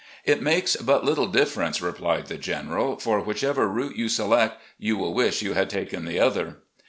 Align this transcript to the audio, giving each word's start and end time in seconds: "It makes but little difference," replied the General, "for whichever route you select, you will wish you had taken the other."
"It 0.25 0.41
makes 0.41 0.75
but 0.77 1.05
little 1.05 1.27
difference," 1.27 1.79
replied 1.79 2.25
the 2.25 2.39
General, 2.39 2.97
"for 2.97 3.19
whichever 3.19 3.67
route 3.67 3.95
you 3.97 4.09
select, 4.09 4.59
you 4.79 4.97
will 4.97 5.13
wish 5.13 5.43
you 5.43 5.53
had 5.53 5.69
taken 5.69 6.05
the 6.05 6.19
other." 6.19 6.57